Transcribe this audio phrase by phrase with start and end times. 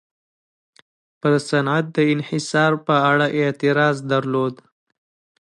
[1.19, 4.55] پر صنعت د انحصار په اړه اعتراض درلود.